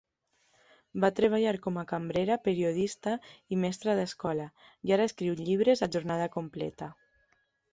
Va 1.03 1.09
treballar 1.17 1.51
com 1.65 1.75
a 1.81 1.83
cambrera, 1.91 2.37
periodista 2.47 3.13
i 3.55 3.59
mestra 3.65 3.95
d'escola 4.01 4.49
i 4.89 4.97
ara 4.97 5.07
escriu 5.11 5.37
llibres 5.43 5.85
a 5.89 5.91
jornada 5.99 6.31
completa. 6.39 6.91